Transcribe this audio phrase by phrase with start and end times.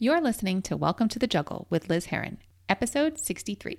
[0.00, 3.78] You're listening to Welcome to the Juggle with Liz Heron, episode 63.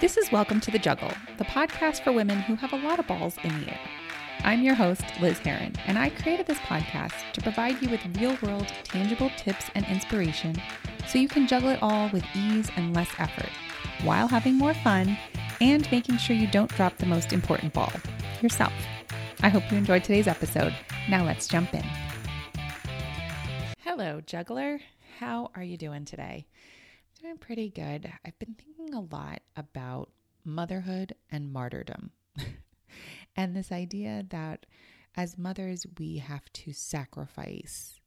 [0.00, 3.06] This is Welcome to the Juggle, the podcast for women who have a lot of
[3.06, 3.80] balls in the air.
[4.44, 8.38] I'm your host, Liz Heron, and I created this podcast to provide you with real
[8.40, 10.56] world, tangible tips and inspiration
[11.06, 13.50] so you can juggle it all with ease and less effort
[14.04, 15.18] while having more fun
[15.60, 17.92] and making sure you don't drop the most important ball
[18.40, 18.72] yourself.
[19.40, 20.74] I hope you enjoyed today's episode.
[21.08, 21.84] Now let's jump in.
[23.78, 24.80] Hello, juggler.
[25.20, 26.48] How are you doing today?
[27.22, 28.12] Doing pretty good.
[28.24, 30.10] I've been thinking a lot about
[30.44, 32.10] motherhood and martyrdom.
[33.36, 34.66] and this idea that
[35.16, 38.00] as mothers, we have to sacrifice,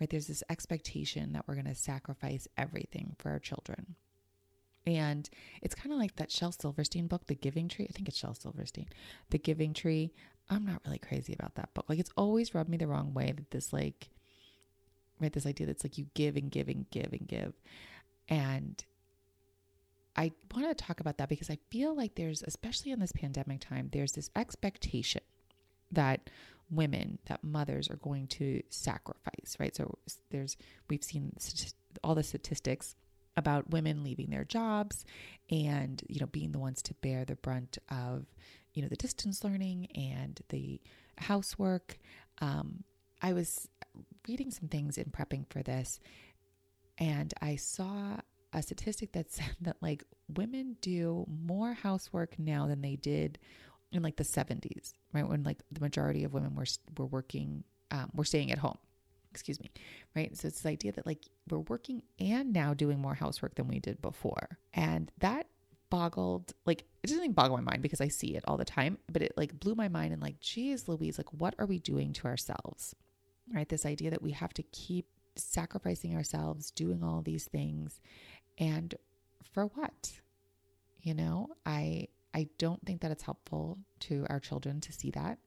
[0.00, 0.08] right?
[0.08, 3.94] There's this expectation that we're going to sacrifice everything for our children.
[4.86, 5.28] And
[5.60, 7.86] it's kind of like that Shel Silverstein book, The Giving Tree.
[7.86, 8.88] I think it's Shel Silverstein,
[9.28, 10.14] The Giving Tree.
[10.50, 11.86] I'm not really crazy about that book.
[11.88, 14.08] Like, it's always rubbed me the wrong way that this, like,
[15.20, 17.52] right, this idea that's like you give and give and give and give.
[18.28, 18.82] And
[20.16, 23.60] I want to talk about that because I feel like there's, especially in this pandemic
[23.60, 25.22] time, there's this expectation
[25.92, 26.30] that
[26.70, 29.74] women, that mothers are going to sacrifice, right?
[29.74, 29.98] So
[30.30, 30.56] there's,
[30.88, 31.32] we've seen
[32.02, 32.96] all the statistics
[33.38, 35.04] about women leaving their jobs
[35.48, 38.26] and you know being the ones to bear the brunt of
[38.78, 40.80] you know the distance learning and the
[41.16, 41.98] housework
[42.40, 42.84] um,
[43.20, 43.68] i was
[44.28, 45.98] reading some things in prepping for this
[46.98, 48.16] and i saw
[48.52, 50.04] a statistic that said that like
[50.36, 53.36] women do more housework now than they did
[53.90, 58.08] in like the 70s right when like the majority of women were were working um,
[58.14, 58.78] were staying at home
[59.30, 59.70] excuse me,
[60.16, 60.36] right?
[60.36, 63.78] So it's this idea that like we're working and now doing more housework than we
[63.78, 64.58] did before.
[64.72, 65.46] And that
[65.90, 68.98] boggled, like, it doesn't even boggle my mind because I see it all the time,
[69.10, 72.12] but it like blew my mind and like, geez, Louise, like, what are we doing
[72.14, 72.94] to ourselves?
[73.52, 73.68] Right?
[73.68, 78.00] This idea that we have to keep sacrificing ourselves, doing all these things.
[78.58, 78.94] And
[79.52, 80.12] for what?
[81.00, 85.38] You know, I I don't think that it's helpful to our children to see that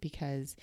[0.00, 0.56] because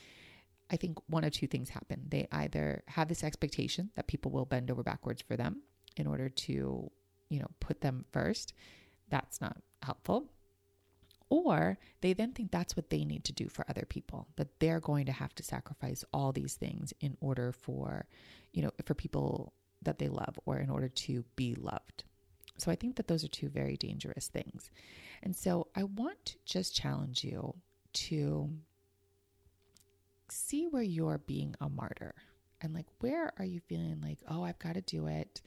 [0.69, 2.05] I think one of two things happen.
[2.09, 5.61] They either have this expectation that people will bend over backwards for them
[5.95, 6.91] in order to,
[7.29, 8.53] you know, put them first.
[9.09, 10.29] That's not helpful.
[11.29, 14.79] Or they then think that's what they need to do for other people, that they're
[14.79, 18.05] going to have to sacrifice all these things in order for,
[18.53, 22.05] you know, for people that they love or in order to be loved.
[22.57, 24.71] So I think that those are two very dangerous things.
[25.21, 27.55] And so I want to just challenge you
[27.93, 28.49] to
[30.29, 32.15] see where you're being a martyr
[32.61, 35.41] and like where are you feeling like oh i've got to do it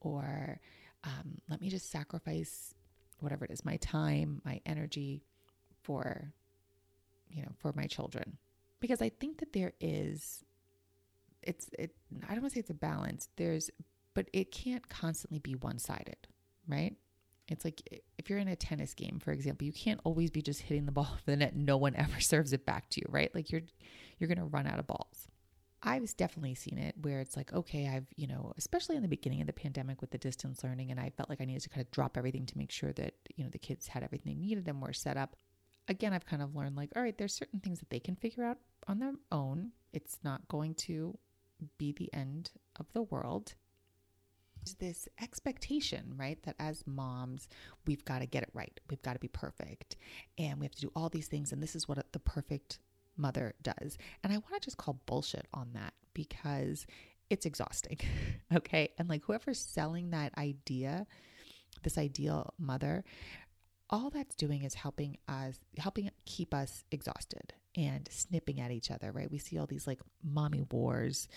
[0.00, 0.60] or
[1.04, 2.74] um, let me just sacrifice
[3.22, 5.22] whatever it is my time my energy
[5.82, 6.32] for
[7.28, 8.38] you know for my children
[8.80, 10.44] because i think that there is
[11.42, 11.94] it's it
[12.28, 13.70] i don't want to say it's a balance there's
[14.14, 16.28] but it can't constantly be one-sided
[16.68, 16.96] right
[17.48, 20.62] it's like if you're in a tennis game, for example, you can't always be just
[20.62, 21.54] hitting the ball over the net.
[21.54, 23.32] No one ever serves it back to you, right?
[23.34, 23.62] Like you're
[24.18, 25.28] you're going to run out of balls.
[25.82, 29.40] I've definitely seen it where it's like, okay, I've, you know, especially in the beginning
[29.40, 31.84] of the pandemic with the distance learning, and I felt like I needed to kind
[31.84, 34.68] of drop everything to make sure that, you know, the kids had everything they needed
[34.68, 35.34] and were set up.
[35.88, 38.44] Again, I've kind of learned like, all right, there's certain things that they can figure
[38.44, 39.72] out on their own.
[39.92, 41.18] It's not going to
[41.78, 43.54] be the end of the world
[44.78, 46.42] this expectation, right?
[46.44, 47.48] That as moms,
[47.86, 48.78] we've got to get it right.
[48.88, 49.96] We've got to be perfect.
[50.38, 51.52] And we have to do all these things.
[51.52, 52.78] And this is what the perfect
[53.16, 53.98] mother does.
[54.22, 56.86] And I want to just call bullshit on that because
[57.30, 57.98] it's exhausting.
[58.54, 58.90] okay.
[58.98, 61.06] And like whoever's selling that idea,
[61.82, 63.04] this ideal mother,
[63.90, 69.12] all that's doing is helping us, helping keep us exhausted and snipping at each other,
[69.12, 69.30] right?
[69.30, 71.28] We see all these like mommy wars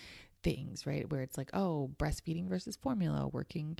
[0.44, 1.10] things, right?
[1.10, 3.78] Where it's like, oh, breastfeeding versus formula, working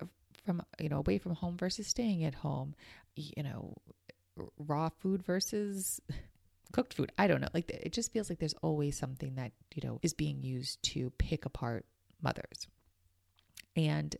[0.00, 0.06] uh,
[0.44, 2.74] from, you know, away from home versus staying at home,
[3.14, 3.74] you know,
[4.58, 6.00] raw food versus
[6.72, 7.12] cooked food.
[7.18, 7.48] I don't know.
[7.52, 11.10] Like it just feels like there's always something that, you know, is being used to
[11.18, 11.86] pick apart
[12.22, 12.66] mothers.
[13.76, 14.14] And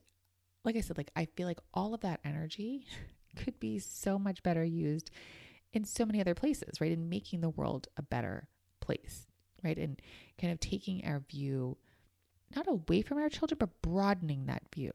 [0.64, 2.86] like I said, like I feel like all of that energy
[3.36, 5.10] could be so much better used
[5.72, 6.92] in so many other places, right?
[6.92, 8.48] In making the world a better
[8.80, 9.26] place
[9.62, 9.78] right?
[9.78, 10.00] And
[10.40, 11.76] kind of taking our view
[12.54, 14.90] not away from our children, but broadening that view,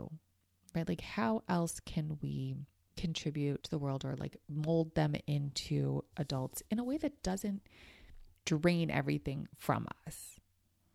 [0.75, 0.87] right?
[0.87, 2.55] Like, how else can we
[2.97, 7.61] contribute to the world or like mold them into adults in a way that doesn't
[8.45, 10.39] drain everything from us,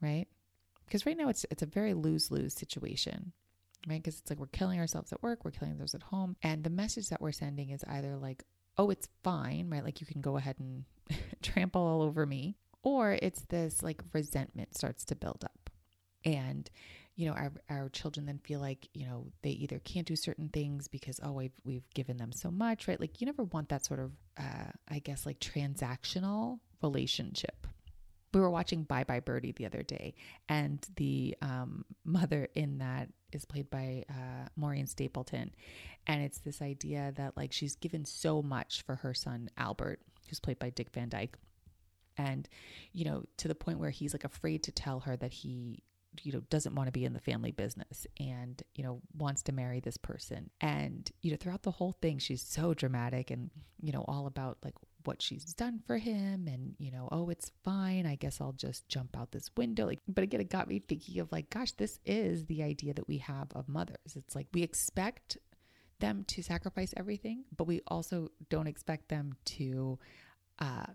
[0.00, 0.26] right?
[0.86, 3.32] Because right now it's it's a very lose lose situation,
[3.88, 4.02] right?
[4.02, 6.70] Because it's like we're killing ourselves at work, we're killing ourselves at home, and the
[6.70, 8.44] message that we're sending is either like,
[8.78, 9.84] oh, it's fine, right?
[9.84, 10.84] Like you can go ahead and
[11.42, 15.70] trample all over me, or it's this like resentment starts to build up.
[16.24, 16.68] And
[17.20, 20.48] you know, our, our children then feel like, you know, they either can't do certain
[20.48, 22.98] things because, oh, we've, we've given them so much, right?
[22.98, 27.66] Like, you never want that sort of, uh, I guess, like transactional relationship.
[28.32, 30.14] We were watching Bye Bye Birdie the other day,
[30.48, 35.50] and the um, mother in that is played by uh, Maureen Stapleton.
[36.06, 40.00] And it's this idea that, like, she's given so much for her son, Albert,
[40.30, 41.36] who's played by Dick Van Dyke
[42.16, 42.48] and
[42.92, 45.82] you know to the point where he's like afraid to tell her that he
[46.22, 49.52] you know doesn't want to be in the family business and you know wants to
[49.52, 50.50] marry this person.
[50.60, 54.58] And you know throughout the whole thing she's so dramatic and you know all about
[54.64, 54.74] like
[55.04, 58.06] what she's done for him and you know oh it's fine.
[58.06, 59.86] I guess i'll just jump out this window.
[59.86, 63.08] Like but again it got me thinking of like gosh this is the idea that
[63.08, 64.16] we have of mothers.
[64.16, 65.38] It's like we expect
[66.00, 69.98] them to sacrifice everything but we also don't expect them to
[70.58, 70.86] uh,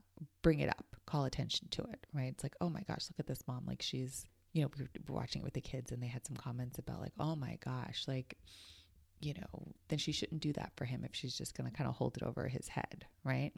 [0.41, 2.33] bring it up call attention to it right?
[2.33, 3.63] It's like oh my gosh look at this mom.
[3.65, 4.25] Like she's
[4.55, 7.01] you know, we were watching it with the kids and they had some comments about
[7.01, 8.37] like, oh my gosh, like,
[9.19, 11.89] you know, then she shouldn't do that for him if she's just going to kind
[11.89, 13.51] of hold it over his head, right?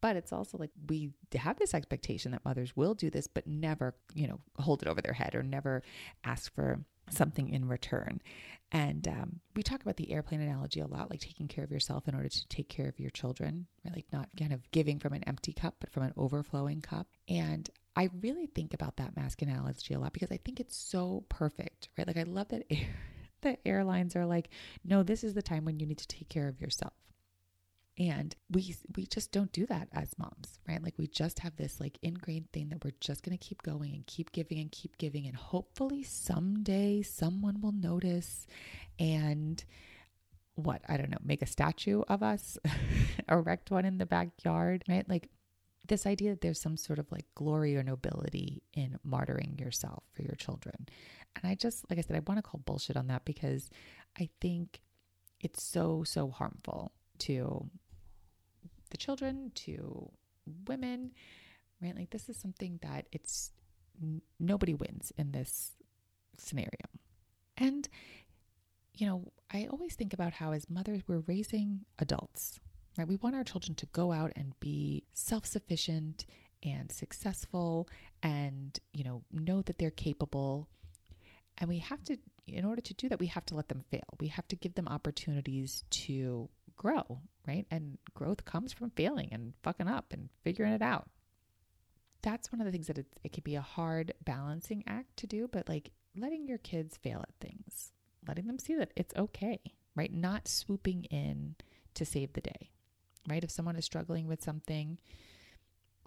[0.00, 3.96] But it's also like we have this expectation that mothers will do this, but never,
[4.14, 5.82] you know, hold it over their head or never
[6.22, 6.78] ask for
[7.10, 8.22] something in return.
[8.70, 12.06] And um, we talk about the airplane analogy a lot, like taking care of yourself
[12.06, 13.96] in order to take care of your children, right?
[13.96, 17.08] Like not kind of giving from an empty cup, but from an overflowing cup.
[17.28, 21.24] And I really think about that mask analogy a lot because I think it's so
[21.28, 22.06] perfect, right?
[22.06, 22.96] Like I love that air,
[23.42, 24.48] the airlines are like,
[24.84, 26.92] no, this is the time when you need to take care of yourself.
[27.98, 30.82] And we we just don't do that as moms, right?
[30.82, 33.92] Like we just have this like ingrained thing that we're just going to keep going
[33.92, 38.46] and keep giving and keep giving and hopefully someday someone will notice
[38.98, 39.62] and
[40.54, 42.58] what, I don't know, make a statue of us,
[43.30, 45.08] erect one in the backyard, right?
[45.08, 45.28] Like
[45.90, 50.22] this idea that there's some sort of like glory or nobility in martyring yourself for
[50.22, 50.88] your children.
[51.36, 53.68] And I just, like I said, I want to call bullshit on that because
[54.18, 54.80] I think
[55.40, 57.68] it's so, so harmful to
[58.90, 60.10] the children, to
[60.68, 61.10] women,
[61.82, 61.96] right?
[61.96, 63.50] Like this is something that it's
[64.38, 65.72] nobody wins in this
[66.38, 66.70] scenario.
[67.56, 67.88] And,
[68.94, 72.60] you know, I always think about how as mothers, we're raising adults
[73.00, 73.08] right?
[73.08, 76.26] We want our children to go out and be self sufficient
[76.62, 77.88] and successful
[78.22, 80.68] and, you know, know that they're capable.
[81.58, 84.04] And we have to, in order to do that, we have to let them fail.
[84.18, 87.66] We have to give them opportunities to grow, right?
[87.70, 91.08] And growth comes from failing and fucking up and figuring it out.
[92.22, 95.26] That's one of the things that it, it can be a hard balancing act to
[95.26, 97.92] do, but like letting your kids fail at things,
[98.28, 99.58] letting them see that it's okay,
[99.96, 100.12] right?
[100.12, 101.56] Not swooping in
[101.94, 102.70] to save the day
[103.28, 103.42] right?
[103.42, 104.98] If someone is struggling with something,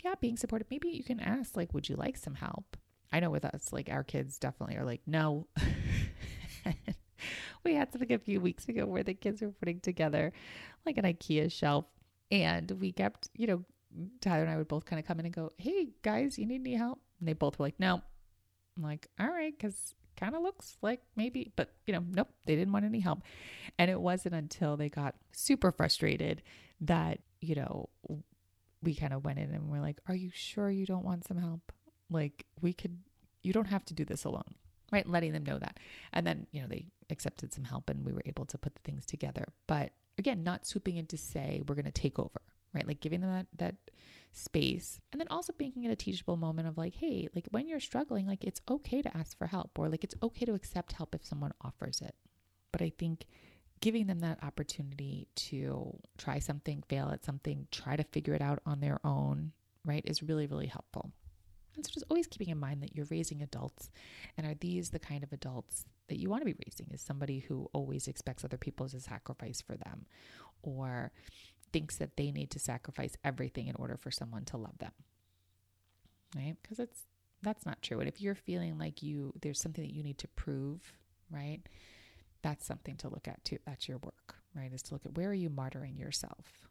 [0.03, 0.67] yeah, being supportive.
[0.69, 2.77] Maybe you can ask, like, would you like some help?
[3.11, 5.47] I know with us, like, our kids definitely are like, no.
[7.63, 10.33] we had something a few weeks ago where the kids were putting together
[10.85, 11.85] like an IKEA shelf,
[12.31, 13.63] and we kept, you know,
[14.21, 16.61] Tyler and I would both kind of come in and go, hey, guys, you need
[16.61, 16.99] any help?
[17.19, 18.01] And they both were like, no.
[18.75, 22.55] I'm like, all right, because kind of looks like maybe, but you know, nope, they
[22.55, 23.21] didn't want any help.
[23.77, 26.41] And it wasn't until they got super frustrated
[26.83, 27.89] that, you know,
[28.81, 31.37] we kind of went in and we're like, Are you sure you don't want some
[31.37, 31.71] help?
[32.09, 32.99] Like, we could,
[33.41, 34.55] you don't have to do this alone,
[34.91, 35.07] right?
[35.07, 35.79] Letting them know that.
[36.11, 38.81] And then, you know, they accepted some help and we were able to put the
[38.81, 39.45] things together.
[39.67, 42.41] But again, not swooping in to say we're going to take over,
[42.73, 42.87] right?
[42.87, 43.75] Like giving them that, that
[44.31, 47.79] space and then also making it a teachable moment of like, hey, like when you're
[47.79, 51.15] struggling, like it's okay to ask for help or like it's okay to accept help
[51.15, 52.15] if someone offers it.
[52.71, 53.25] But I think
[53.83, 58.59] giving them that opportunity to try something, fail at something, try to figure it out
[58.65, 59.51] on their own,
[59.83, 61.11] right, is really, really helpful.
[61.75, 63.89] And so just always keeping in mind that you're raising adults.
[64.37, 66.87] And are these the kind of adults that you want to be raising?
[66.93, 70.05] Is somebody who always expects other people to sacrifice for them
[70.61, 71.11] or
[71.73, 74.93] thinks that they need to sacrifice everything in order for someone to love them?
[76.33, 76.55] Right?
[76.61, 77.01] Because it's
[77.41, 77.99] that's not true.
[77.99, 80.93] And if you're feeling like you there's something that you need to prove,
[81.29, 81.59] right?
[82.43, 83.57] That's something to look at too.
[83.65, 84.71] That's your work, right?
[84.71, 86.67] Is to look at where are you martyring yourself?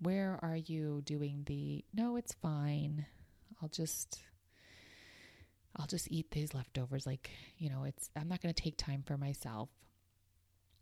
[0.00, 3.06] Where are you doing the no, it's fine.
[3.62, 4.18] I'll just
[5.76, 9.02] I'll just eat these leftovers like, you know, it's I'm not going to take time
[9.06, 9.68] for myself.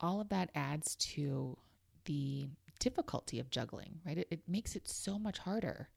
[0.00, 1.58] All of that adds to
[2.04, 2.48] the
[2.78, 4.18] difficulty of juggling, right?
[4.18, 5.88] It, it makes it so much harder.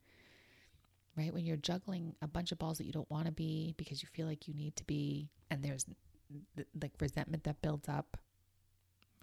[1.17, 1.33] Right?
[1.33, 4.07] When you're juggling a bunch of balls that you don't want to be because you
[4.13, 5.85] feel like you need to be and there's
[6.81, 8.17] like resentment that builds up,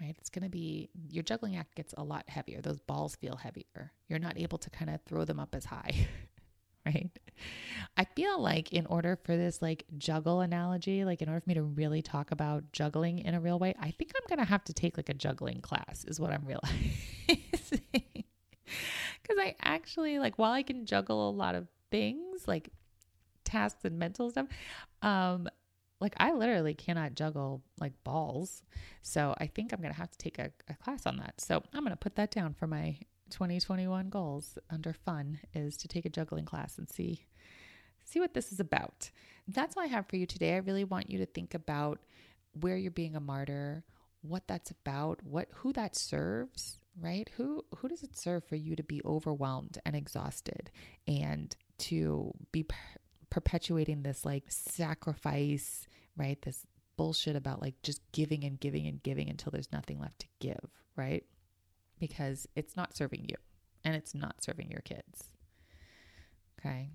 [0.01, 0.15] right?
[0.19, 2.61] It's going to be your juggling act gets a lot heavier.
[2.61, 3.93] Those balls feel heavier.
[4.09, 6.09] You're not able to kind of throw them up as high,
[6.87, 7.11] right?
[7.97, 11.55] I feel like in order for this like juggle analogy, like in order for me
[11.55, 14.73] to really talk about juggling in a real way, I think I'm to have to
[14.73, 16.93] take like a juggling class is what I'm realizing.
[17.29, 17.81] Cuz
[19.39, 22.71] I actually like while I can juggle a lot of things like
[23.45, 24.47] tasks and mental stuff,
[25.03, 25.49] um
[26.01, 28.63] like I literally cannot juggle like balls.
[29.03, 31.41] So I think I'm going to have to take a, a class on that.
[31.41, 32.99] So I'm going to put that down for my
[33.31, 37.27] 2021 goals under fun is to take a juggling class and see
[38.05, 39.11] see what this is about.
[39.49, 40.55] That's all I have for you today.
[40.55, 41.99] I really want you to think about
[42.61, 43.85] where you're being a martyr,
[44.23, 47.29] what that's about, what who that serves, right?
[47.37, 50.71] Who who does it serve for you to be overwhelmed and exhausted
[51.09, 52.67] and to be
[53.37, 56.41] perpetuating this like sacrifice, right?
[56.41, 56.67] This
[56.97, 60.71] bullshit about like just giving and giving and giving until there's nothing left to give,
[60.97, 61.23] right?
[62.01, 63.37] Because it's not serving you
[63.85, 65.25] and it's not serving your kids.
[66.59, 66.89] Okay.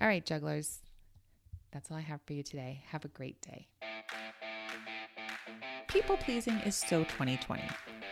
[0.00, 0.82] All right, jugglers.
[1.72, 2.84] That's all I have for you today.
[2.90, 3.66] Have a great day.
[5.88, 7.60] People pleasing is so 2020,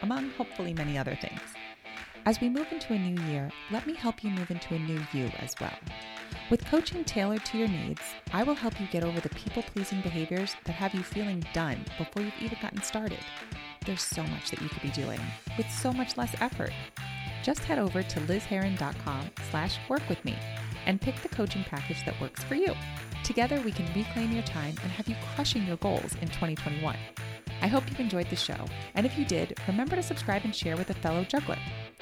[0.02, 1.40] among hopefully many other things.
[2.26, 5.00] As we move into a new year, let me help you move into a new
[5.12, 5.78] you as well.
[6.50, 10.00] With coaching tailored to your needs, I will help you get over the people pleasing
[10.00, 13.20] behaviors that have you feeling done before you've even gotten started.
[13.84, 15.20] There's so much that you could be doing
[15.56, 16.72] with so much less effort.
[17.42, 20.36] Just head over to lizheron.com slash work with me
[20.86, 22.74] and pick the coaching package that works for you.
[23.24, 26.96] Together, we can reclaim your time and have you crushing your goals in 2021.
[27.60, 30.76] I hope you've enjoyed the show, and if you did, remember to subscribe and share
[30.76, 31.58] with a fellow juggler.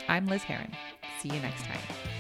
[0.09, 0.73] I'm Liz Heron.
[1.19, 2.11] See you next time.